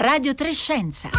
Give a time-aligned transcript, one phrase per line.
[0.00, 1.10] Radio Trescenza.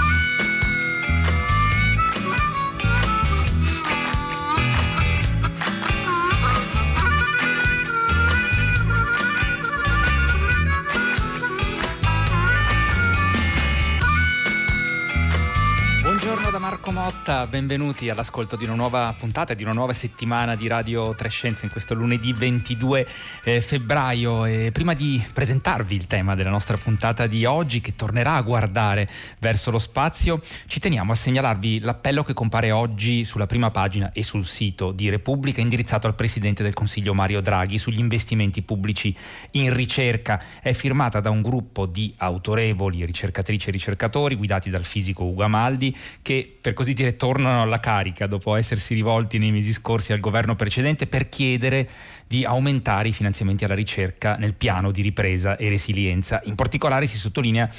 [16.61, 21.65] Marco Motta, benvenuti all'ascolto di una nuova puntata, di una nuova settimana di Radio Trescenza
[21.65, 23.07] in questo lunedì 22
[23.45, 24.45] eh, febbraio.
[24.45, 29.09] E prima di presentarvi il tema della nostra puntata di oggi, che tornerà a guardare
[29.39, 34.21] verso lo spazio, ci teniamo a segnalarvi l'appello che compare oggi sulla prima pagina e
[34.21, 39.17] sul sito di Repubblica, indirizzato al Presidente del Consiglio Mario Draghi sugli investimenti pubblici
[39.53, 40.39] in ricerca.
[40.61, 45.97] È firmata da un gruppo di autorevoli ricercatrici e ricercatori guidati dal fisico Ugo Amaldi
[46.21, 50.55] che per così dire tornano alla carica dopo essersi rivolti nei mesi scorsi al governo
[50.55, 51.89] precedente per chiedere
[52.27, 56.39] di aumentare i finanziamenti alla ricerca nel piano di ripresa e resilienza.
[56.45, 57.69] In particolare si sottolinea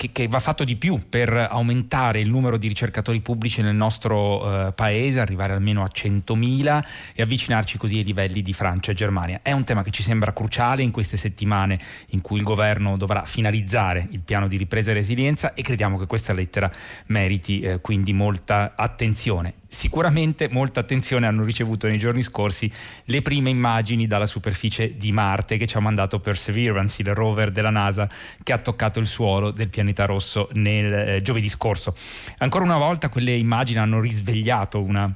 [0.00, 4.68] che, che, va fatto di più per aumentare il numero di ricercatori pubblici nel nostro
[4.68, 9.40] eh, paese, arrivare almeno a 100.000 e avvicinarci così ai livelli di Francia e Germania.
[9.42, 11.78] È un tema che ci sembra cruciale in queste settimane
[12.10, 16.06] in cui il governo dovrà finalizzare il piano di ripresa e resilienza e crediamo che
[16.06, 16.72] questa lettera
[17.08, 19.59] meriti eh, quindi molta attenzione.
[19.72, 22.70] Sicuramente molta attenzione hanno ricevuto nei giorni scorsi
[23.04, 27.70] le prime immagini dalla superficie di Marte che ci ha mandato Perseverance, il rover della
[27.70, 28.10] NASA
[28.42, 31.94] che ha toccato il suolo del pianeta rosso nel eh, giovedì scorso.
[32.38, 35.08] Ancora una volta quelle immagini hanno risvegliato una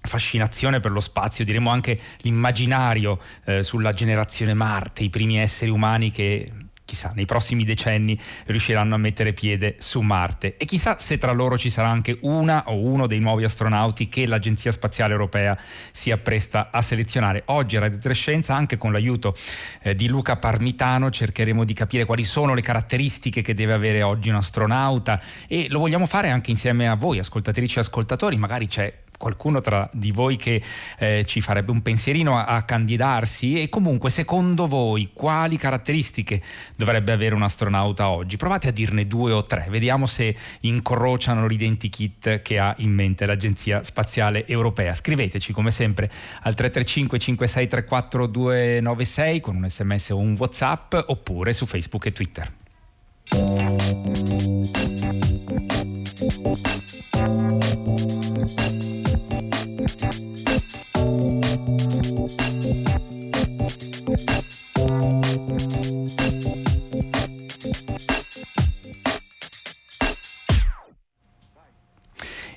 [0.00, 6.12] fascinazione per lo spazio, diremo anche l'immaginario eh, sulla generazione Marte, i primi esseri umani
[6.12, 6.46] che
[6.88, 10.56] chissà, nei prossimi decenni riusciranno a mettere piede su Marte.
[10.56, 14.26] E chissà se tra loro ci sarà anche una o uno dei nuovi astronauti che
[14.26, 15.56] l'Agenzia Spaziale Europea
[15.92, 17.42] si appresta a selezionare.
[17.46, 19.36] Oggi a Radio Trescenza, anche con l'aiuto
[19.82, 24.30] eh, di Luca Parmitano, cercheremo di capire quali sono le caratteristiche che deve avere oggi
[24.30, 25.20] un astronauta.
[25.46, 29.90] E lo vogliamo fare anche insieme a voi, ascoltatrici e ascoltatori, magari c'è qualcuno tra
[29.92, 30.62] di voi che
[30.98, 36.40] eh, ci farebbe un pensierino a, a, candidarsi e comunque secondo voi quali caratteristiche
[36.76, 38.36] dovrebbe avere un astronauta oggi?
[38.36, 43.82] Provate a dirne due o tre, vediamo se incrociano l'identikit che ha in mente l'Agenzia
[43.82, 44.94] Spaziale Europea.
[44.94, 46.08] Scriveteci come sempre
[46.42, 52.52] al 335 5634 296 con un sms o un whatsapp oppure su Facebook e Twitter.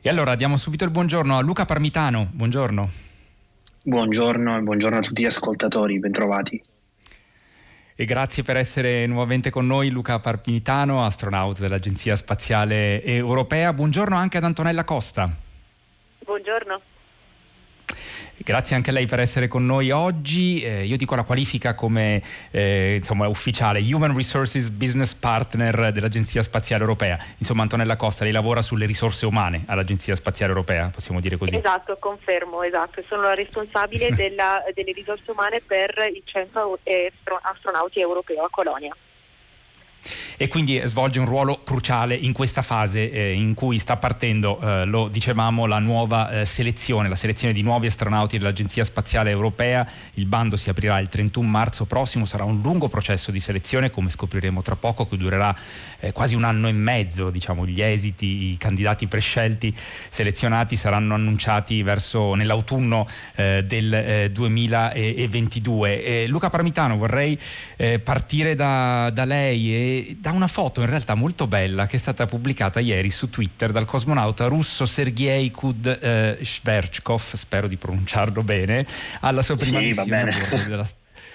[0.03, 2.28] E allora diamo subito il buongiorno a Luca Parmitano.
[2.31, 2.90] Buongiorno.
[3.84, 6.62] Buongiorno e buongiorno a tutti gli ascoltatori, bentrovati.
[7.96, 13.74] E grazie per essere nuovamente con noi Luca Parmitano, astronauta dell'Agenzia Spaziale Europea.
[13.74, 15.31] Buongiorno anche ad Antonella Costa.
[16.25, 16.81] Buongiorno.
[18.44, 20.62] Grazie anche a lei per essere con noi oggi.
[20.62, 22.22] Eh, io dico la qualifica come
[22.52, 27.18] eh, insomma, ufficiale Human Resources Business Partner dell'Agenzia Spaziale Europea.
[27.38, 31.56] Insomma, Antonella Costa, lei lavora sulle risorse umane all'Agenzia Spaziale Europea, possiamo dire così.
[31.56, 33.03] Esatto, confermo, esatto.
[33.07, 36.80] Sono la responsabile della, delle risorse umane per il Centro
[37.41, 38.96] Astronauti Europeo a Colonia
[40.38, 44.85] e quindi svolge un ruolo cruciale in questa fase eh, in cui sta partendo, eh,
[44.85, 49.88] lo dicevamo, la nuova eh, selezione, la selezione di nuovi astronauti dell'Agenzia Spaziale Europea.
[50.16, 54.09] Il bando si aprirà il 31 marzo prossimo, sarà un lungo processo di selezione, come
[54.09, 55.56] scopriremo tra poco, che durerà
[56.00, 57.29] eh, quasi un anno e mezzo.
[57.29, 66.03] Diciamo, gli esiti, i candidati prescelti selezionati saranno annunciati verso nell'autunno eh, del 2022.
[66.03, 67.38] Eh, Luca Parmitano, vorrei
[68.03, 72.25] partire da, da lei e da una foto in realtà molto bella che è stata
[72.25, 78.85] pubblicata ieri su Twitter dal cosmonauta russo Sergei Kud eh, Shverchkov, spero di pronunciarlo bene,
[79.22, 80.88] alla sua prima sì, missione della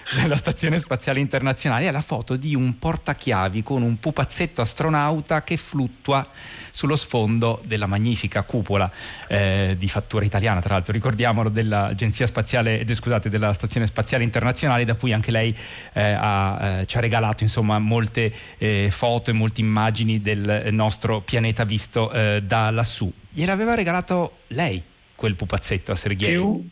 [0.15, 5.57] della Stazione Spaziale Internazionale è la foto di un portachiavi con un pupazzetto astronauta che
[5.57, 6.25] fluttua
[6.71, 8.89] sullo sfondo della magnifica cupola
[9.27, 14.85] eh, di fattura italiana, tra l'altro ricordiamolo dell'Agenzia Spaziale, eh, scusate, della Stazione Spaziale Internazionale
[14.85, 15.55] da cui anche lei
[15.93, 21.19] eh, ha, eh, ci ha regalato insomma molte eh, foto e molte immagini del nostro
[21.21, 23.11] pianeta visto eh, da lassù.
[23.29, 24.81] Gliel'aveva regalato lei
[25.15, 26.31] quel pupazzetto a Sergei?
[26.31, 26.69] Più,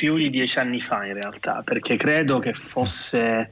[0.00, 3.50] più di dieci anni fa in realtà, perché credo che fosse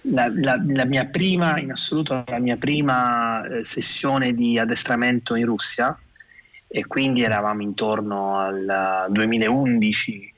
[0.00, 5.44] la, la, la mia prima, in assoluto la mia prima eh, sessione di addestramento in
[5.44, 5.96] Russia
[6.66, 10.34] e quindi eravamo intorno al 2011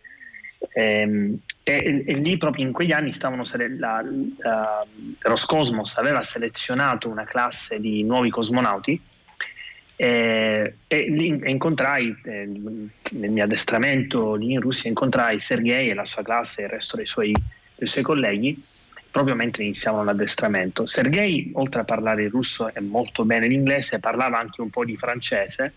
[0.74, 3.42] ehm, E, e, lì proprio in quegli anni stavano
[3.78, 4.04] la,
[4.38, 4.86] la,
[5.20, 9.00] Roscosmos aveva selezionato una classe di nuovi cosmonauti
[9.96, 12.44] e, e lì incontrai eh,
[13.12, 16.96] nel mio addestramento lì in Russia incontrai Sergei e la sua classe e il resto
[16.96, 17.32] dei suoi,
[17.75, 18.62] dei suoi colleghi
[19.10, 20.84] proprio mentre iniziavano l'addestramento.
[20.84, 24.94] Sergei, oltre a parlare il russo e molto bene l'inglese, parlava anche un po' di
[24.98, 25.72] francese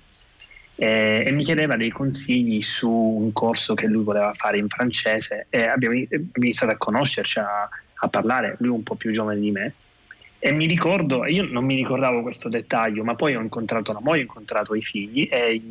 [0.76, 5.48] eh, e mi chiedeva dei consigli su un corso che lui voleva fare in francese
[5.50, 5.96] e abbiamo,
[6.36, 9.74] iniziato a conoscerci, a, a parlare, lui un po' più giovane di me.
[10.40, 14.22] E mi ricordo, io non mi ricordavo questo dettaglio, ma poi ho incontrato la moglie,
[14.22, 15.62] ho incontrato i figli e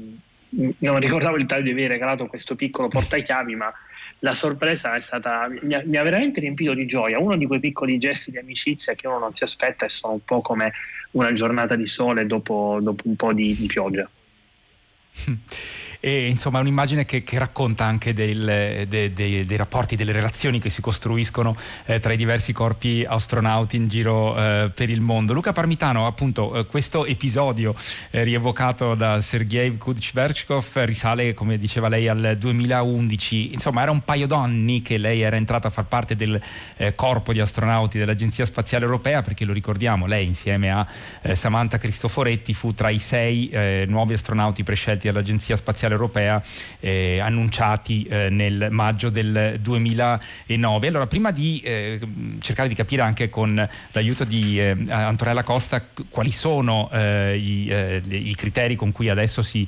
[0.50, 3.73] non ricordavo il taglio di aver regalato questo piccolo portachiavi, ma
[4.20, 7.61] la sorpresa è stata, mi ha, mi ha, veramente riempito di gioia, uno di quei
[7.61, 10.73] piccoli gesti di amicizia che uno non si aspetta e sono un po' come
[11.12, 14.09] una giornata di sole dopo, dopo un po' di, di pioggia.
[16.00, 20.61] e insomma è un'immagine che, che racconta anche del, de, de, dei rapporti, delle relazioni
[20.61, 21.55] che si costruiscono
[21.87, 25.33] eh, tra i diversi corpi astronauti in giro eh, per il mondo.
[25.33, 27.75] Luca Parmitano, appunto, eh, questo episodio
[28.11, 33.53] eh, rievocato da Sergei Kudchverchkov risale, come diceva lei, al 2011.
[33.53, 36.41] Insomma, era un paio d'anni che lei era entrata a far parte del
[36.77, 40.87] eh, corpo di astronauti dell'Agenzia Spaziale Europea, perché lo ricordiamo, lei insieme a
[41.23, 46.43] eh, Samantha Cristoforetti fu tra i sei nuovi astronauti prescelti dall'Agenzia Spaziale Spaziale Europea
[46.81, 50.88] eh, annunciati eh, nel maggio del 2009.
[50.88, 51.99] Allora, prima di eh,
[52.40, 58.02] cercare di capire anche con l'aiuto di eh, Antonella Costa quali sono eh, i, eh,
[58.08, 59.67] i, criteri con cui adesso si,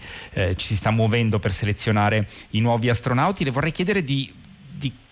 [0.57, 4.33] ci si sta muovendo per selezionare i nuovi astronauti, le vorrei chiedere di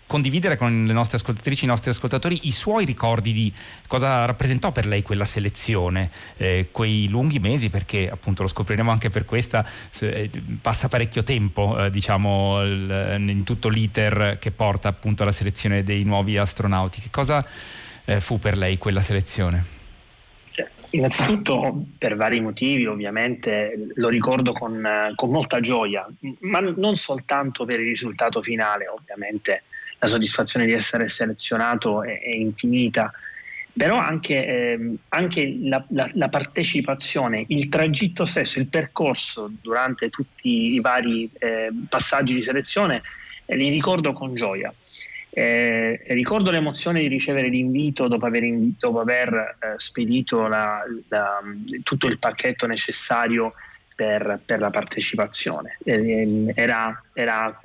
[0.09, 3.53] condividere con le nostre ascoltatrici i nostri ascoltatori i suoi ricordi di
[3.87, 9.11] cosa rappresentò per lei quella selezione, eh, quei lunghi mesi, perché appunto lo scopriremo anche
[9.11, 9.65] per questa,
[10.01, 15.85] eh, passa parecchio tempo eh, diciamo l, in tutto l'iter che porta appunto alla selezione
[15.85, 17.03] dei nuovi astronauti.
[17.03, 17.47] Che cosa
[18.07, 19.77] eh, fu per lei quella selezione?
[20.53, 26.09] Cioè, innanzitutto per vari motivi ovviamente lo ricordo con, con, molta gioia,
[26.41, 29.65] ma non soltanto per il risultato finale ovviamente
[29.99, 33.13] la soddisfazione di essere selezionato è, è infinita,
[33.73, 40.75] però anche, eh, anche la, la, la, partecipazione, il tragitto stesso, il percorso durante tutti
[40.75, 43.03] i vari eh, passaggi di selezione
[43.47, 44.73] eh, li ricordo con gioia.
[45.31, 48.45] Eh, ricordo l'emozione di ricevere l'invito dopo aver,
[48.79, 50.83] dopo aver eh, spedito la,
[51.85, 53.53] tutto il pacchetto necessario
[53.95, 55.77] per, per la partecipazione.
[55.85, 57.61] Eh, era, era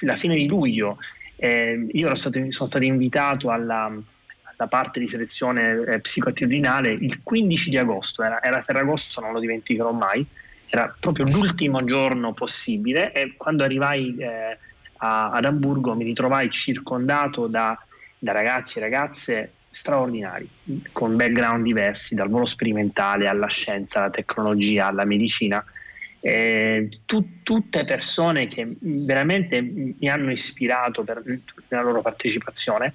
[0.00, 0.98] la fine di luglio
[1.36, 7.70] eh, io stato, sono stato invitato alla, alla parte di selezione eh, psicoattitudinale il 15
[7.70, 10.26] di agosto, era, era Ferragosto, non lo dimenticherò mai,
[10.68, 14.58] era proprio l'ultimo giorno possibile e quando arrivai eh,
[14.98, 17.78] a, ad Amburgo mi ritrovai circondato da,
[18.18, 20.48] da ragazzi e ragazze straordinari,
[20.92, 25.62] con background diversi, dal volo sperimentale alla scienza, alla tecnologia, alla medicina
[26.26, 31.22] eh, tu, tutte persone che veramente mi hanno ispirato per
[31.68, 32.94] la loro partecipazione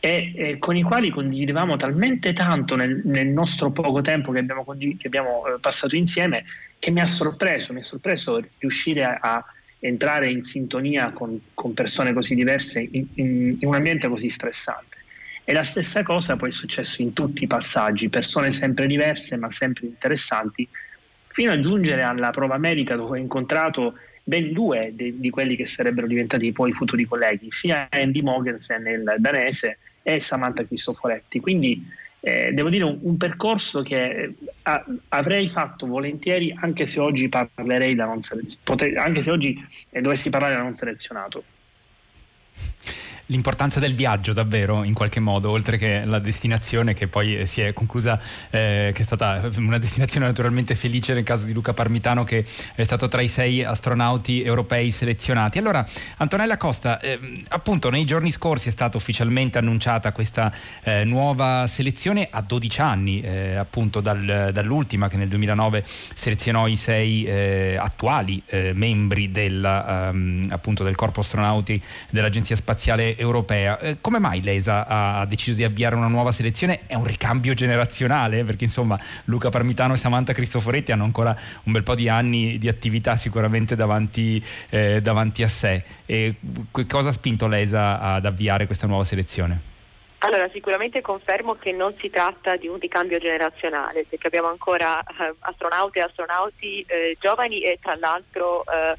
[0.00, 4.64] e, e con i quali condividevamo talmente tanto nel, nel nostro poco tempo che abbiamo,
[4.64, 6.46] condiv- che abbiamo, eh, passato insieme
[6.80, 9.44] che mi ha sorpreso, mi ha sorpreso riuscire a, a
[9.78, 14.96] entrare in sintonia con, con persone così diverse in, in, in un ambiente così stressante.
[15.44, 19.48] E la stessa cosa poi è successo in tutti i passaggi, persone sempre diverse ma
[19.48, 20.68] sempre interessanti
[21.38, 25.66] fino a giungere alla prova medica dove ho incontrato ben due de- di quelli che
[25.66, 31.38] sarebbero diventati poi futuri colleghi, sia Andy Mogensen, il danese, e Samantha Cristoforetti.
[31.38, 31.86] Quindi
[32.18, 37.28] eh, devo dire un, un percorso che eh, a- avrei fatto volentieri anche se oggi
[37.28, 41.44] parlerei da non selezionato, anche se oggi eh, dovessi parlare da non selezionato
[43.28, 47.72] l'importanza del viaggio davvero in qualche modo, oltre che la destinazione che poi si è
[47.72, 48.20] conclusa,
[48.50, 52.44] eh, che è stata una destinazione naturalmente felice nel caso di Luca Parmitano che
[52.74, 55.58] è stato tra i sei astronauti europei selezionati.
[55.58, 55.86] Allora,
[56.18, 57.18] Antonella Costa, eh,
[57.48, 63.20] appunto nei giorni scorsi è stata ufficialmente annunciata questa eh, nuova selezione a 12 anni,
[63.20, 69.62] eh, appunto dal, dall'ultima che nel 2009 selezionò i sei eh, attuali eh, membri del,
[70.10, 71.80] um, appunto del corpo astronauti
[72.10, 73.78] dell'Agenzia Spaziale europea.
[73.80, 76.80] Eh, come mai l'ESA ha deciso di avviare una nuova selezione?
[76.86, 78.44] È un ricambio generazionale?
[78.44, 82.68] Perché insomma Luca Parmitano e Samantha Cristoforetti hanno ancora un bel po' di anni di
[82.68, 85.82] attività sicuramente davanti, eh, davanti a sé.
[86.06, 86.36] E
[86.86, 89.76] cosa ha spinto l'ESA ad avviare questa nuova selezione?
[90.20, 95.34] Allora, sicuramente confermo che non si tratta di un ricambio generazionale, perché abbiamo ancora eh,
[95.38, 98.96] astronauti e astronauti eh, giovani e tra l'altro eh,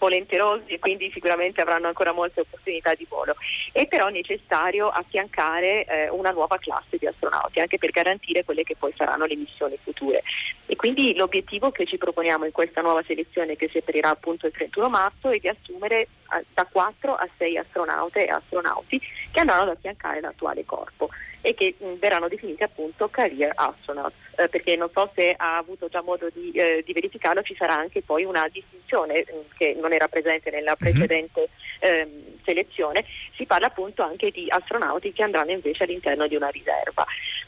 [0.00, 3.36] volenterosi e quindi sicuramente avranno ancora molte opportunità di volo.
[3.70, 8.76] È però necessario affiancare eh, una nuova classe di astronauti anche per garantire quelle che
[8.76, 10.22] poi saranno le missioni future.
[10.66, 14.52] E quindi l'obiettivo che ci proponiamo in questa nuova selezione che si aperirà appunto il
[14.52, 16.08] 31 marzo è di assumere
[16.54, 21.08] da 4 a 6 astronaute e astronauti che andranno ad affiancare l'attuale corpo
[21.42, 25.88] e che mh, verranno definiti appunto career astronauts, eh, perché non so se ha avuto
[25.88, 29.92] già modo di, eh, di verificarlo, ci sarà anche poi una distinzione mh, che non
[29.92, 30.90] era presente nella mhm.
[30.90, 31.48] precedente
[31.80, 32.08] eh,
[32.44, 37.06] selezione, si parla appunto anche di astronauti che andranno invece all'interno di una riserva.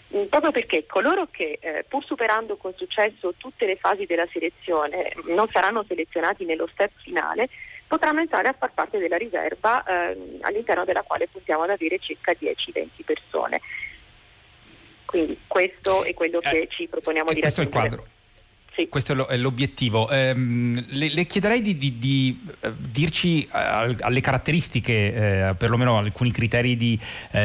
[0.09, 5.13] Mh, proprio perché coloro che eh, pur superando con successo tutte le fasi della selezione
[5.27, 7.49] non saranno selezionati nello step finale,
[7.93, 12.33] potranno entrare a far parte della riserva eh, all'interno della quale puntiamo ad avere circa
[12.33, 13.61] 10-20 persone.
[15.05, 17.69] Quindi questo è quello che eh, ci proponiamo di raggiungere.
[17.69, 18.11] Questo è il quadro.
[18.75, 18.89] Sì.
[18.89, 20.09] Questo è l'obiettivo.
[20.09, 26.31] Eh, le, le, chiederei di, di, di uh, dirci uh, alle caratteristiche, uh, perlomeno alcuni
[26.31, 26.99] criteri di,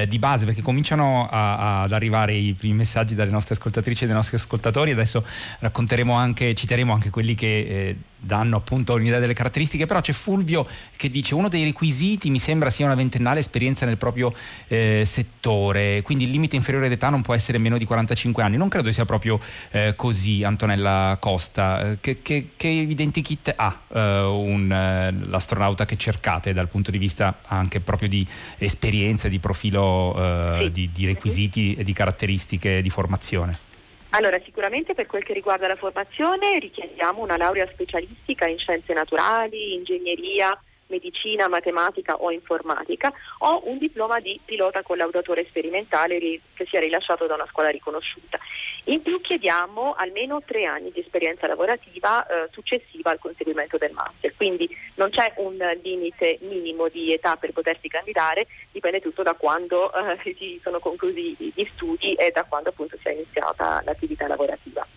[0.08, 4.16] di base, perché cominciano a, ad arrivare i primi messaggi dalle nostre ascoltatrici e dai
[4.16, 4.92] nostri ascoltatori.
[4.92, 5.26] Adesso
[5.60, 11.10] racconteremo anche, citeremo anche quelli che danno appunto un'idea delle caratteristiche, però c'è Fulvio che
[11.10, 14.34] dice uno dei requisiti mi sembra sia una ventennale esperienza nel proprio
[14.68, 18.58] eh, settore, quindi il limite inferiore d'età non può essere meno di 45 anni.
[18.58, 19.40] Non credo sia proprio
[19.72, 21.92] eh, così, Antonella Costa.
[21.92, 26.98] Eh, che, che, che identikit ha eh, un, eh, l'astronauta che cercate dal punto di
[26.98, 28.26] vista anche proprio di
[28.58, 30.72] esperienza, di profilo, eh, sì.
[30.72, 33.77] di, di requisiti e di caratteristiche di formazione?
[34.12, 39.74] Allora, sicuramente per quel che riguarda la formazione richiediamo una laurea specialistica in scienze naturali,
[39.76, 47.26] ingegneria, medicina, matematica o informatica o un diploma di pilota collaudatore sperimentale che sia rilasciato
[47.26, 48.40] da una scuola riconosciuta.
[48.86, 54.34] In più chiediamo almeno tre anni di esperienza lavorativa eh, successiva al conseguimento del master,
[54.36, 59.92] quindi non c'è un limite minimo di età per potersi candidare, dipende tutto da quando
[59.94, 64.88] eh, si sono conclusi gli studi e da quando appunto si è iniziata l'attività lavorativa.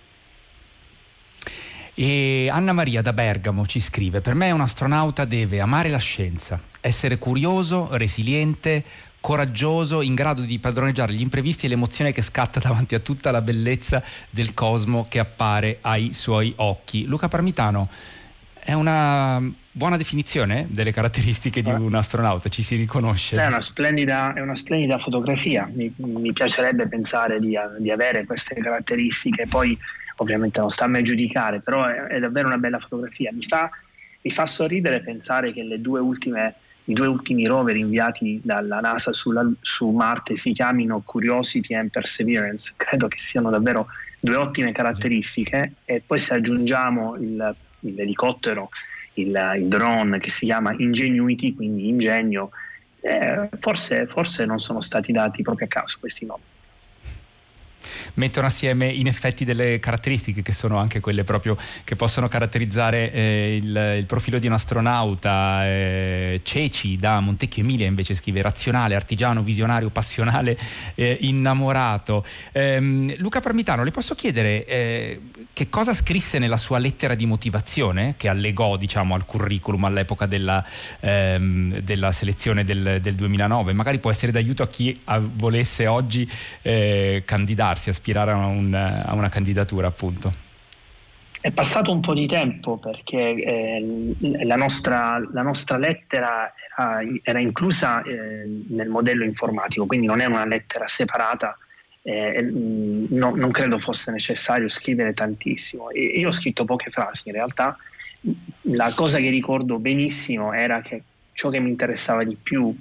[1.94, 6.60] E Anna Maria da Bergamo ci scrive: Per me un astronauta deve amare la scienza,
[6.80, 8.84] essere curioso, resiliente,
[9.20, 13.42] coraggioso, in grado di padroneggiare gli imprevisti e l'emozione che scatta davanti a tutta la
[13.42, 17.04] bellezza del cosmo che appare ai suoi occhi.
[17.04, 17.88] Luca Parmitano,
[18.62, 19.42] è una
[19.72, 23.36] buona definizione delle caratteristiche di un astronauta, ci si riconosce?
[23.36, 28.56] È una splendida, è una splendida fotografia, mi, mi piacerebbe pensare di, di, avere queste
[28.56, 29.76] caratteristiche, poi
[30.20, 33.30] ovviamente non sta a me giudicare, però è, è davvero una bella fotografia.
[33.32, 33.70] Mi fa,
[34.22, 39.48] mi fa, sorridere pensare che due ultime, i due ultimi rover inviati dalla NASA sulla,
[39.60, 42.74] su Marte si chiamino Curiosity and Perseverance.
[42.76, 43.86] Credo che siano davvero
[44.20, 48.68] due ottime caratteristiche e poi se aggiungiamo il, l'elicottero,
[49.14, 52.50] il, il, drone che si chiama Ingenuity, quindi ingegno,
[53.00, 56.42] eh, forse, forse non sono stati dati proprio a caso questi nomi
[58.14, 63.56] mettono assieme in effetti delle caratteristiche che sono anche quelle proprio che possono caratterizzare eh,
[63.56, 65.66] il, il, profilo di un astronauta.
[65.66, 70.58] Eh, Ceci da Montecchio Emilia invece scrive razionale, artigiano, visionario, passionale,
[70.94, 72.24] eh, innamorato.
[72.52, 75.20] Ehm, Luca Parmitano, le posso chiedere eh,
[75.52, 80.64] che cosa scrisse nella sua lettera di motivazione che allegò diciamo, al curriculum all'epoca della,
[81.00, 83.72] ehm, della selezione del, del, 2009?
[83.72, 86.28] Magari può essere d'aiuto a chi a, volesse oggi
[86.62, 90.48] eh, candidarsi, aspirare a, un, a una candidatura appunto.
[91.42, 94.14] È passato un po' di tempo perché eh,
[94.44, 100.26] la, nostra, la, nostra, lettera era, era inclusa eh, nel modello informatico, quindi non è
[100.26, 101.56] una lettera separata
[102.02, 105.90] eh, no, non credo fosse necessario scrivere tantissimo.
[105.92, 107.76] Io ho scritto poche frasi, in realtà
[108.62, 111.02] la cosa che ricordo benissimo era che
[111.32, 112.74] ciò che mi interessava di più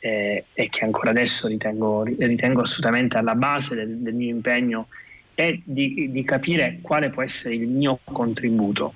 [0.00, 4.88] eh, e che ancora adesso ritengo, ritengo assolutamente alla base del, del mio impegno
[5.34, 8.94] è di, di, capire quale può essere il mio contributo.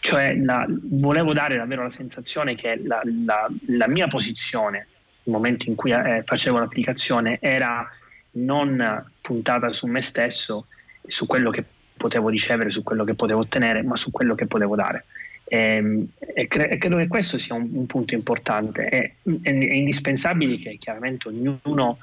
[0.00, 4.86] Cioè la, volevo dare davvero la sensazione che la, la, la mia posizione,
[5.24, 7.86] nel momento in cui eh, facevo l'applicazione, era
[8.32, 10.66] non puntata su me stesso,
[11.06, 11.64] su quello che
[11.96, 15.04] potevo ricevere, su quello che potevo ottenere, ma su quello che potevo dare.
[15.52, 18.84] Ehm, e, cre- credo che questo sia un, un punto importante.
[18.84, 21.98] È, è, è, indispensabile che chiaramente ognuno,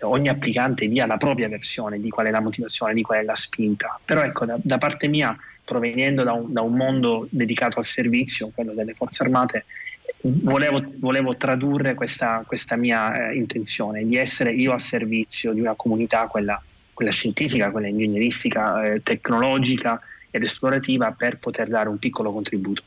[0.00, 3.34] ogni applicante dia la propria versione di qual è la motivazione, di qual è la
[3.34, 4.00] spinta.
[4.04, 8.50] Però ecco, da, da parte mia, proveniendo da un, da un mondo dedicato al servizio,
[8.54, 9.66] quello delle forze armate,
[10.22, 15.74] volevo, volevo tradurre questa, questa mia eh, intenzione di essere io a servizio di una
[15.74, 16.58] comunità, quella,
[16.94, 22.82] quella scientifica, quella ingegneristica, eh, tecnologica ed esplorativa per poter dare un piccolo contributo.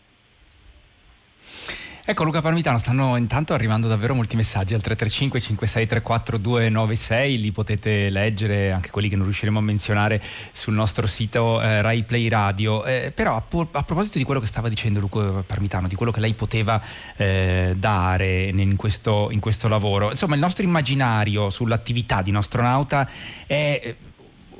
[2.03, 8.09] Ecco Luca Parmitano, stanno intanto arrivando davvero molti messaggi al 335 5634 296, li potete
[8.09, 10.19] leggere anche quelli che non riusciremo a menzionare
[10.51, 12.83] sul nostro sito eh, Rai Play Radio.
[12.85, 16.21] Eh, però a, a, proposito di quello che stava dicendo Luca Parmitano, di quello che
[16.21, 16.81] lei poteva
[17.17, 23.07] eh, dare in questo, in questo lavoro, insomma il nostro immaginario sull'attività di un astronauta
[23.45, 23.95] è eh,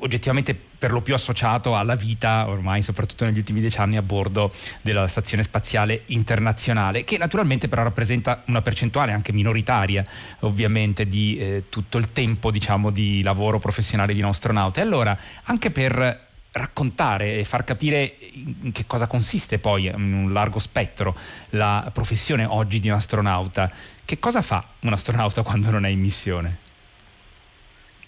[0.02, 4.52] oggettivamente per lo più associato alla vita ormai soprattutto negli ultimi dieci anni a bordo
[4.80, 10.04] della Stazione Spaziale Internazionale che naturalmente però rappresenta una percentuale anche minoritaria
[10.40, 15.16] ovviamente di eh, tutto il tempo diciamo di lavoro professionale di un astronauta e allora
[15.44, 21.16] anche per raccontare e far capire in che cosa consiste poi in un largo spettro
[21.50, 23.70] la professione oggi di un astronauta.
[24.04, 26.58] Che cosa fa un astronauta quando non è in missione?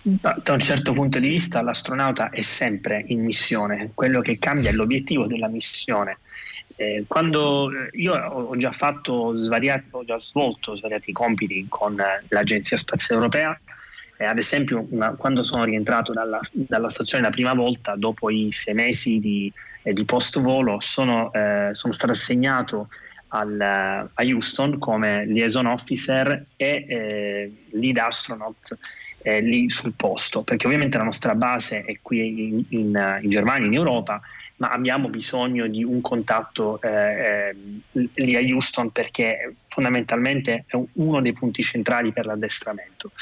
[0.06, 4.74] Da, un certo punto di vista l'astronauta è sempre in missione, quello che cambia è
[4.74, 6.18] l'obiettivo della missione.
[6.76, 12.22] Eh, quando eh, io ho già fatto svariati, ho già svolto svariati compiti con eh,
[12.28, 13.58] l'Agenzia Spaziale Europea,
[14.18, 18.52] eh, ad esempio una, quando sono rientrato dalla, dalla, stazione la prima volta, dopo i
[18.52, 19.50] sei mesi di,
[19.84, 22.88] eh, di post volo, sono, eh, sono stato assegnato
[23.28, 28.76] al, a Houston come liaison officer e lead astronaut
[29.26, 33.66] eh, lì sul posto, perché ovviamente la nostra base è qui in, in, in Germania,
[33.66, 34.20] in Europa,
[34.56, 37.56] ma abbiamo bisogno di un contatto eh,
[37.92, 43.12] eh, lì a Houston perché fondamentalmente è uno dei punti centrali per l'addestramento.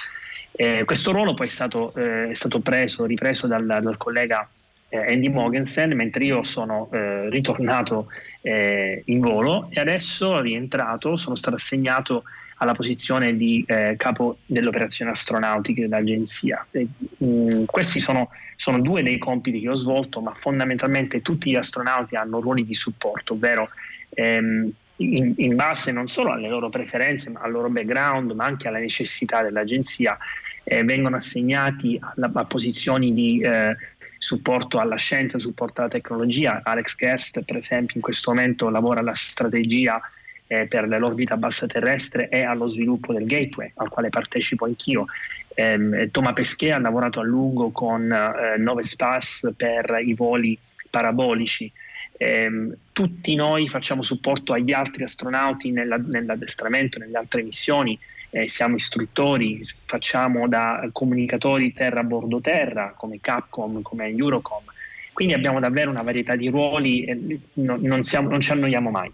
[0.51, 4.47] Eh, questo ruolo poi è stato, eh, è stato preso, ripreso dal, dal collega
[4.89, 8.09] eh, Andy Mogensen, mentre io sono eh, ritornato
[8.45, 12.25] in volo e adesso rientrato, sono stato assegnato
[12.63, 16.65] alla posizione di eh, capo delle operazioni astronautiche dell'agenzia.
[16.71, 16.87] E,
[17.19, 21.57] mh, mm, questi sono, sono, due dei compiti che ho svolto, ma fondamentalmente tutti gli
[21.57, 23.69] astronauti hanno ruoli di supporto, ovvero
[24.11, 28.69] ehm, in, in, base non solo alle loro preferenze, ma al loro background, ma anche
[28.69, 30.17] alle necessità dell'agenzia,
[30.63, 33.77] eh, vengono assegnati alla, a posizioni di eh,
[34.19, 36.61] supporto alla scienza, supporto alla tecnologia.
[36.63, 40.01] Alex Gerst, per esempio, in questo momento lavora alla strategia
[40.47, 45.07] eh, per l'orbita bassa terrestre e allo sviluppo del gateway al quale partecipo anch'io.
[45.55, 50.59] Eh, Thomas Pesquet ha lavorato a lungo con eh, Nove Space per i voli
[50.91, 51.71] parabolici.
[52.17, 57.99] Eh, tutti noi facciamo supporto agli altri astronauti nella, nell'addestramento, nelle altre missioni,
[58.31, 64.63] eh, siamo istruttori, facciamo da comunicatori terra bordo terra come Capcom, come Eurocom,
[65.13, 69.13] quindi abbiamo davvero una varietà di ruoli e non, siamo, non ci annoiamo mai.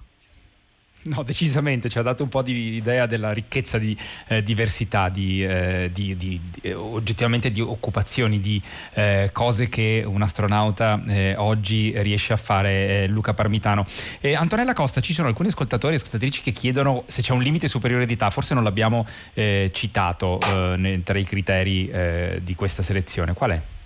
[1.00, 5.44] No, decisamente, ci ha dato un po' di idea della ricchezza di eh, diversità, di,
[5.44, 8.61] eh, di, di, di, oggettivamente di occupazioni, di
[8.94, 13.87] eh, cose che un astronauta eh, oggi riesce a fare, eh, Luca Parmitano.
[14.34, 18.04] Antonella Costa, ci sono alcuni ascoltatori e ascoltatrici che chiedono se c'è un limite superiore
[18.04, 23.32] di età, forse non l'abbiamo eh, citato tra i criteri di questa selezione.
[23.32, 23.77] Qual è?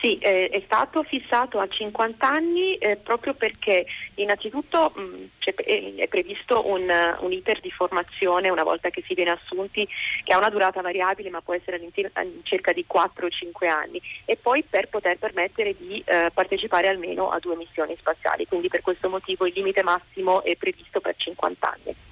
[0.00, 3.84] Sì, eh, è stato fissato a 50 anni eh, proprio perché
[4.14, 9.32] innanzitutto mh, mm, è previsto un, un, iter di formazione una volta che si viene
[9.32, 9.86] assunti
[10.24, 11.78] che ha una durata variabile ma può essere
[12.14, 17.28] all'incirca di 4 o 5 anni e poi per poter permettere di eh, partecipare almeno
[17.28, 21.68] a due missioni spaziali, quindi per questo motivo il limite massimo è previsto per 50
[21.70, 22.09] anni.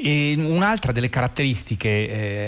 [0.00, 1.88] E un'altra delle caratteristiche,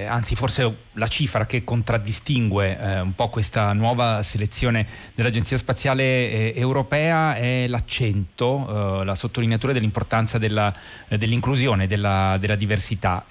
[0.02, 4.86] eh, anzi forse la cifra che contraddistingue eh, un po' questa nuova selezione
[5.16, 10.72] dell'Agenzia Spaziale eh, Europea è l'accento, eh, la sottolineatura dell'importanza della,
[11.08, 13.24] eh, dell'inclusione, della, della diversità.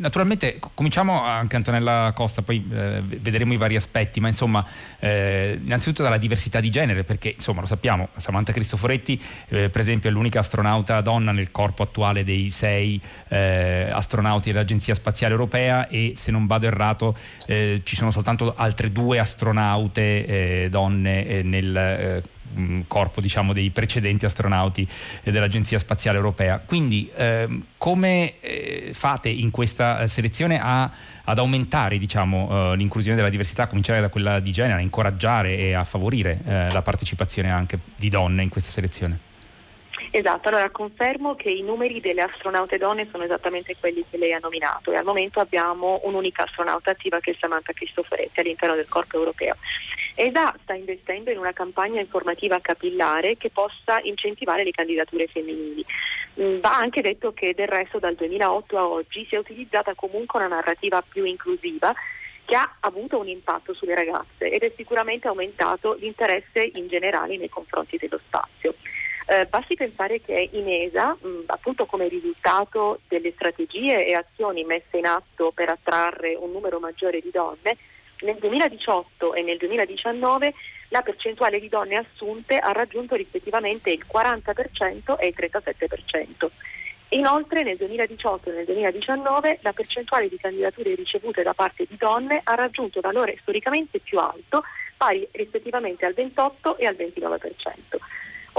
[0.00, 4.64] naturalmente cominciamo anche Antonella Costa, poi eh, vedremo i vari aspetti, ma insomma
[5.00, 10.40] innanzitutto dalla diversità di genere, perché insomma lo sappiamo, Samantha Cristoforetti per esempio è l'unica
[10.40, 13.00] astronauta donna nel corpo attuale dei sei
[13.46, 18.92] eh, astronauti dell'Agenzia Spaziale Europea e se non vado errato eh, ci sono soltanto altre
[18.92, 22.22] due astronaute eh, donne eh, nel eh,
[22.86, 24.86] corpo diciamo, dei precedenti astronauti
[25.22, 26.60] dell'Agenzia Spaziale Europea.
[26.64, 30.90] Quindi ehm, come eh, fate in questa selezione a,
[31.24, 35.56] ad aumentare diciamo, eh, l'inclusione della diversità, a cominciare da quella di genere, a incoraggiare
[35.56, 39.25] e a favorire eh, la partecipazione anche di donne in questa selezione?
[40.10, 44.38] Esatto, allora confermo che i numeri delle astronaute donne sono esattamente quelli che lei ha
[44.38, 49.16] nominato e al momento abbiamo un'unica astronauta attiva che è Samantha Cristoforetti all'interno del corpo
[49.16, 49.56] europeo.
[50.14, 55.84] ESA sta investendo in una campagna informativa capillare che possa incentivare le candidature femminili.
[56.40, 60.38] Mm, va anche detto che del resto dal 2008 a oggi si è utilizzata comunque
[60.38, 61.94] una narrativa più inclusiva
[62.46, 67.48] che ha avuto un impatto sulle ragazze ed è sicuramente aumentato l'interesse in generale nei
[67.48, 68.74] confronti dello spazio.
[69.28, 74.98] Eh, basti pensare che in ESA, mh, appunto come risultato delle strategie e azioni messe
[74.98, 77.76] in atto per attrarre un numero maggiore di donne,
[78.20, 80.54] nel 2018 e nel 2019
[80.90, 86.48] la percentuale di donne assunte ha raggiunto rispettivamente il 40% e il 37%.
[87.10, 92.40] Inoltre nel 2018 e nel 2019 la percentuale di candidature ricevute da parte di donne
[92.44, 94.62] ha raggiunto valore storicamente più alto,
[94.96, 97.96] pari rispettivamente al 28 e al 29%.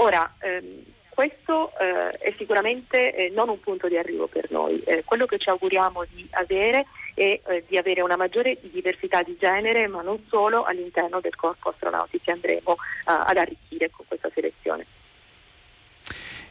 [0.00, 4.80] Ora, ehm, questo eh, è sicuramente eh, non un punto di arrivo per noi.
[4.84, 9.36] Eh, quello che ci auguriamo di avere è eh, di avere una maggiore diversità di
[9.36, 14.30] genere, ma non solo all'interno del corpo astronauti che andremo eh, ad arricchire con questa
[14.32, 14.86] selezione.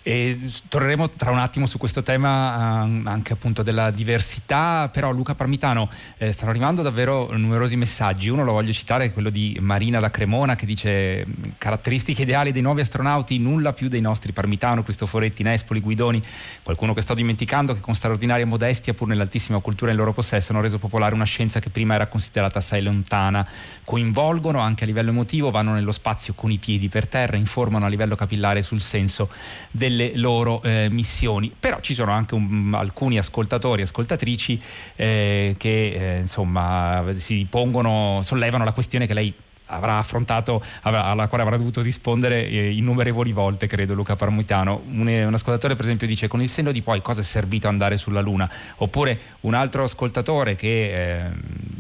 [0.08, 0.40] E
[0.70, 5.90] torneremo tra un attimo su questo tema um, anche appunto della diversità, però Luca Parmitano
[6.18, 8.30] eh, stanno arrivando davvero numerosi messaggi.
[8.30, 11.26] Uno lo voglio citare, quello di Marina da Cremona che dice
[11.58, 16.24] caratteristiche ideali dei nuovi astronauti, nulla più dei nostri Parmitano, Cristoforetti, Nespoli, Guidoni,
[16.64, 20.62] qualcuno che sto dimenticando che con straordinaria modestia pur nell'altissima cultura in loro possesso hanno
[20.62, 23.46] reso popolare una scienza che prima era considerata assai lontana.
[23.84, 27.90] Coinvolgono anche a livello emotivo, vanno nello spazio con i piedi per terra, informano a
[27.90, 29.30] livello capillare sul senso
[29.70, 31.52] del delle loro eh, missioni.
[31.60, 34.62] Però ci sono anche un, alcuni ascoltatori e ascoltatrici
[34.96, 39.34] eh, che eh, insomma si pongono, sollevano la questione che lei
[39.68, 44.84] avrà affrontato, alla quale avrà dovuto rispondere eh, innumerevoli volte, credo, Luca Parmitano.
[44.88, 47.98] Un, un, ascoltatore, per esempio, dice: Con il senno di poi, cosa è servito andare
[47.98, 48.50] sulla Luna?
[48.78, 51.30] Oppure un altro ascoltatore che, eh,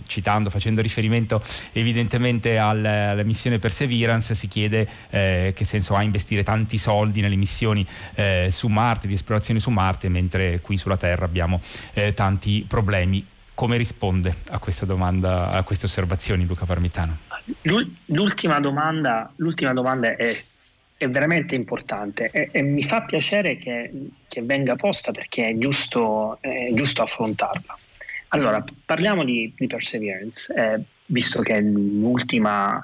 [0.07, 1.41] citando, facendo riferimento
[1.73, 7.35] evidentemente al, alla missione Perseverance, si chiede eh, che senso ha investire tanti soldi nelle
[7.35, 11.61] missioni eh, su Marte, di esplorazione su Marte, mentre qui sulla Terra abbiamo
[11.93, 13.25] eh, tanti problemi
[13.57, 17.17] come risponde a questa domanda, a queste osservazioni Luca Parmitano?
[18.05, 20.43] L'ultima domanda, l'ultima domanda è,
[20.95, 23.89] è, veramente importante e, e mi fa piacere che,
[24.27, 27.77] che, venga posta perché è giusto, è giusto affrontarla.
[28.29, 32.81] Allora, parliamo di, di Perseverance, eh, visto che l'ultima,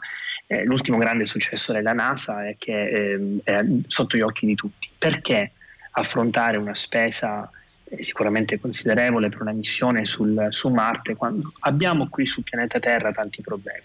[0.47, 4.89] eh, l'ultimo grande successo della NASA è che eh, è sotto gli occhi di tutti.
[4.97, 5.51] Perché
[5.91, 7.49] affrontare una spesa
[7.99, 13.41] sicuramente considerevole per una missione sul, su Marte, quando abbiamo qui sul pianeta Terra tanti
[13.41, 13.83] problemi.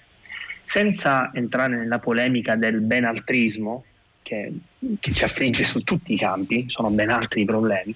[0.63, 3.85] Senza entrare nella polemica del benaltrismo,
[4.23, 4.53] che,
[5.01, 7.95] che ci affligge su tutti i campi, sono ben altri i problemi,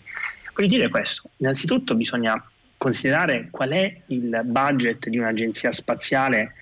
[0.55, 1.31] voglio dire questo.
[1.37, 2.43] Innanzitutto bisogna
[2.83, 6.55] considerare qual è il budget di un'agenzia spaziale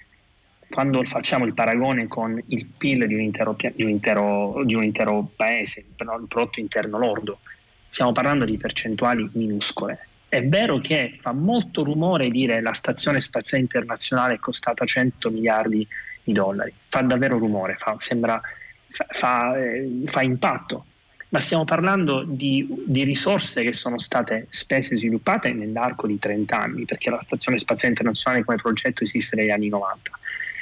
[0.69, 4.83] quando facciamo il paragone con il PIL di un intero, di un intero, di un
[4.85, 7.39] intero paese, il prodotto interno lordo.
[7.87, 10.09] Stiamo parlando di percentuali minuscole.
[10.29, 15.89] È vero che fa molto rumore dire la stazione spaziale internazionale è costata 100 miliardi
[16.23, 18.39] di dollari, fa davvero rumore, fa, sembra,
[18.89, 20.85] fa, fa, eh, fa impatto,
[21.31, 26.59] ma stiamo parlando di, di, risorse che sono state spese e sviluppate nell'arco di 30
[26.59, 30.11] anni, perché la Stazione Spaziale Internazionale come progetto esiste negli anni 90.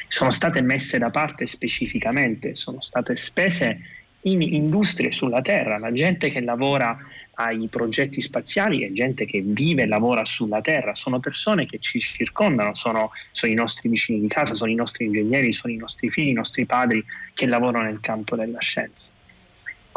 [0.09, 3.81] Sono state messe da parte specificamente, sono state spese
[4.23, 6.99] in industrie sulla Terra, la gente che lavora
[7.41, 12.01] ai progetti spaziali è gente che vive e lavora sulla Terra, sono persone che ci
[12.01, 16.11] circondano, sono, sono, i nostri vicini di casa, sono i nostri ingegneri, sono i nostri
[16.11, 17.03] figli, i nostri padri
[17.33, 19.13] che lavorano nel campo della scienza.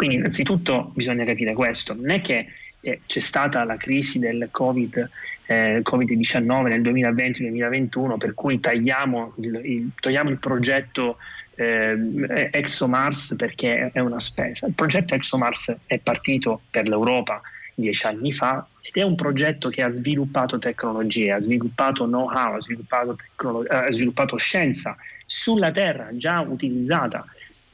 [0.01, 2.47] Quindi innanzitutto bisogna capire questo, non è che
[2.79, 5.09] eh, c'è stata la crisi del COVID,
[5.45, 11.17] eh, Covid-19 nel 2020-2021 per cui tagliamo il, il, togliamo il progetto
[11.53, 14.65] eh, ExoMars perché è una spesa.
[14.65, 17.39] Il progetto ExoMars è partito per l'Europa
[17.75, 22.59] dieci anni fa ed è un progetto che ha sviluppato tecnologie, ha sviluppato know-how, ha
[22.59, 27.23] sviluppato, tecnolo- eh, ha sviluppato scienza sulla Terra già utilizzata.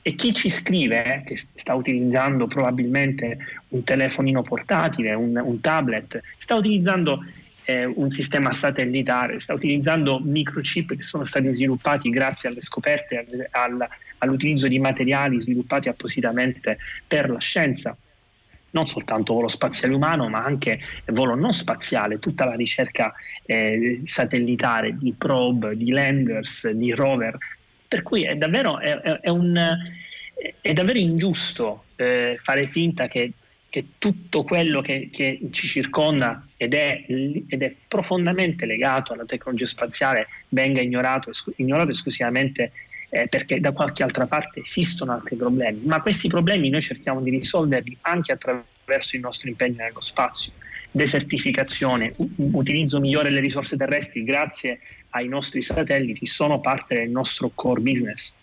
[0.07, 6.21] E chi ci scrive, eh, che sta utilizzando probabilmente un telefonino portatile, un, un tablet,
[6.37, 7.25] sta utilizzando
[7.65, 13.47] eh, un sistema satellitare, sta utilizzando microchip che sono stati sviluppati grazie alle scoperte, al,
[13.51, 13.87] al,
[14.19, 17.93] all'utilizzo di materiali sviluppati appositamente per la scienza
[18.69, 23.13] non soltanto volo spaziale umano, ma anche volo non spaziale, tutta la ricerca
[23.45, 27.37] eh, satellitare di probe, di landers, di rover.
[27.87, 29.77] Per cui è davvero, è, è un,
[30.61, 33.31] è davvero ingiusto eh, fare finta che
[33.69, 39.65] che tutto quello che, che ci circonda ed è, ed è, profondamente legato alla tecnologia
[39.65, 42.71] spaziale venga ignorato, ignorato esclusivamente
[43.09, 47.29] eh, perché da qualche altra parte esistono altri problemi, ma questi problemi noi cerchiamo di
[47.29, 50.53] risolverli anche attraverso il nostro impegno nello spazio.
[50.91, 54.79] Desertificazione, utilizzo migliore delle risorse terrestri grazie
[55.11, 58.37] ai nostri satelliti sono parte del nostro core business.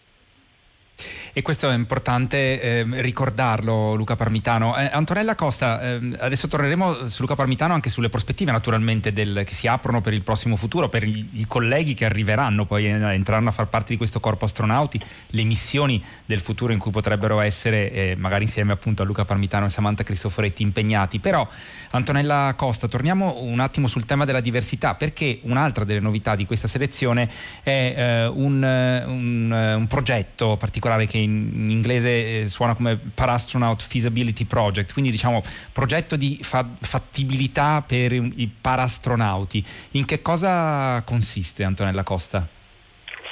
[1.37, 4.77] E questo è importante eh, ricordarlo, Luca Parmitano.
[4.77, 9.53] Eh, Antonella Costa, eh, adesso torneremo su Luca Parmitano anche sulle prospettive naturalmente del, che
[9.53, 13.53] si aprono per il prossimo futuro, per i, colleghi che arriveranno, poi eh, entreranno a
[13.53, 18.15] far parte di questo corpo astronauti, le missioni del futuro in cui potrebbero essere, eh,
[18.17, 21.19] magari insieme appunto a Luca Parmitano e Samantha Cristoforetti, impegnati.
[21.19, 21.47] Però,
[21.91, 26.69] Antonella Costa, torniamo un attimo sul tema della diversità, perché un'altra delle novità di questa
[26.69, 27.29] selezione
[27.65, 34.45] è eh, un, un, un progetto particolare che in inglese eh, suona come Parastronaut Feasibility
[34.45, 35.43] Project, quindi diciamo
[35.73, 39.65] progetto di fa- fattibilità per i parastronauti.
[39.93, 42.47] In che cosa consiste Antonella Costa?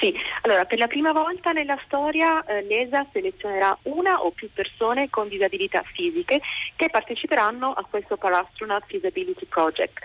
[0.03, 5.09] Sì, allora per la prima volta nella storia eh, l'ESA selezionerà una o più persone
[5.09, 6.41] con disabilità fisiche
[6.75, 9.99] che parteciperanno a questo Parastronaut Feasibility Project.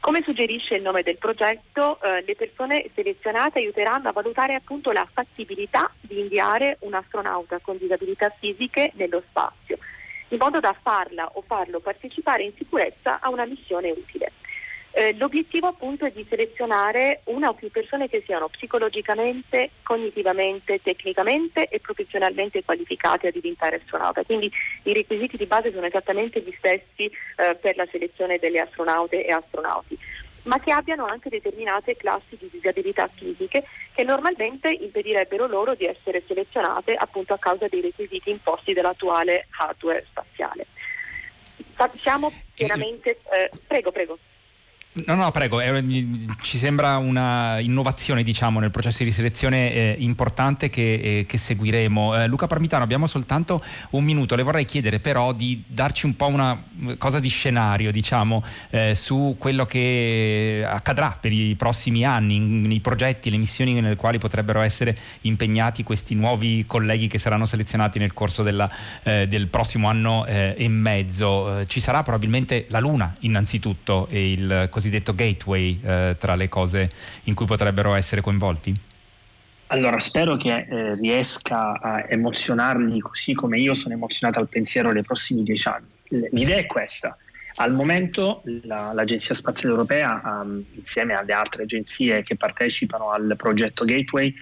[0.00, 5.06] Come suggerisce il nome del progetto, eh, le persone selezionate aiuteranno a valutare appunto la
[5.08, 9.78] fattibilità di inviare un astronauta con disabilità fisiche nello spazio,
[10.30, 14.32] in modo da farla o farlo partecipare in sicurezza a una missione utile.
[14.96, 21.66] Eh, l'obiettivo appunto è di selezionare una o più persone che siano psicologicamente, cognitivamente, tecnicamente
[21.66, 24.22] e professionalmente qualificate a diventare astronauta.
[24.22, 24.48] Quindi
[24.84, 29.32] i requisiti di base sono esattamente gli stessi eh, per la selezione delle astronaute e
[29.32, 29.98] astronauti
[30.44, 36.22] ma che abbiano anche determinate classi di disabilità fisiche che normalmente impedirebbero loro di essere
[36.26, 40.66] selezionate appunto a causa dei requisiti imposti dall'attuale hardware spaziale.
[41.98, 43.20] Siamo chiaramente...
[43.32, 44.18] Eh, prego, prego.
[44.96, 45.60] No, no, prego,
[46.40, 52.22] ci sembra una innovazione diciamo, nel processo di selezione eh, importante che, eh, che seguiremo.
[52.22, 56.28] Eh, Luca Parmitano, abbiamo soltanto un minuto, le vorrei chiedere però di darci un po'
[56.28, 56.62] una
[56.96, 63.30] cosa di scenario diciamo, eh, su quello che accadrà per i prossimi anni, nei progetti,
[63.30, 68.44] le missioni nelle quali potrebbero essere impegnati questi nuovi colleghi che saranno selezionati nel corso
[68.44, 68.70] della,
[69.02, 71.66] eh, del prossimo anno eh, e mezzo.
[71.66, 76.90] ci sarà probabilmente la Luna innanzitutto e il cosiddetto gateway eh, tra le cose
[77.24, 78.74] in cui potrebbero essere coinvolti?
[79.68, 85.02] Allora, spero che eh, riesca a emozionarli così come io sono emozionato al pensiero dei
[85.02, 85.86] prossimi dieci anni.
[86.32, 87.16] L'idea è questa.
[87.56, 93.84] Al momento la, l'Agenzia Spaziale Europea, um, insieme alle altre agenzie che partecipano al progetto
[93.84, 94.34] Gateway,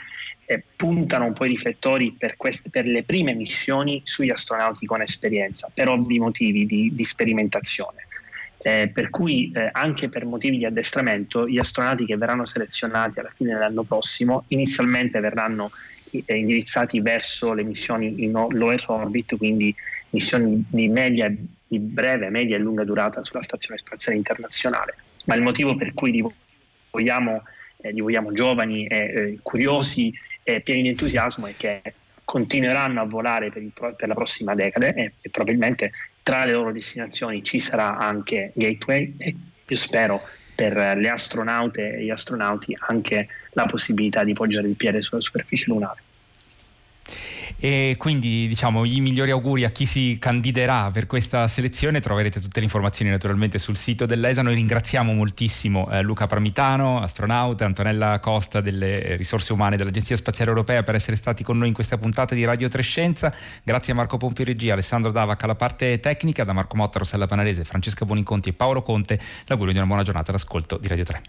[0.47, 5.03] eh, puntano un po' i riflettori per, queste, per, le prime missioni sugli astronauti con
[5.03, 8.07] esperienza, per ovvi motivi di, di sperimentazione.
[8.65, 13.33] Eh, per cui eh, anche per motivi di addestramento gli astronauti che verranno selezionati alla
[13.35, 15.73] fine dell'anno prossimo inizialmente verranno
[16.11, 19.75] eh, indirizzati verso le missioni in low Earth orbit, quindi
[20.11, 21.29] missioni di media,
[21.67, 24.95] di breve, media e lunga durata sulla Stazione Spaziale Internazionale.
[25.25, 26.25] Ma il motivo per cui li
[26.91, 27.43] vogliamo,
[27.79, 30.13] eh, li vogliamo giovani, e curiosi
[30.45, 31.83] e pieni di entusiasmo è che
[32.25, 35.91] continueranno a volare per, il, per la prossima decade e, e probabilmente
[36.23, 39.35] tra le loro destinazioni ci sarà anche Gateway e
[39.67, 40.21] io spero
[40.55, 45.71] per le astronaute e gli astronauti anche la possibilità di poggiare il piede sulla superficie
[45.71, 46.03] lunare.
[47.59, 52.01] E quindi diciamo i migliori auguri a chi si candiderà per questa selezione.
[52.01, 54.43] Troverete tutte le informazioni naturalmente sul sito dell'ESA.
[54.43, 60.83] Noi ringraziamo moltissimo eh, Luca Parmitano, astronauta, Antonella Costa delle risorse umane dell'Agenzia Spaziale Europea
[60.83, 63.35] per essere stati con noi in questa puntata di Radio Trescenza.
[63.63, 67.65] Grazie a Marco Pompi Regia, Alessandro Davac alla parte tecnica, da Marco Motta, Rossella Panarese,
[67.65, 69.19] Francesca Boniconti e Paolo Conte.
[69.47, 71.21] L'augurio di una buona giornata all'ascolto di Radio 3.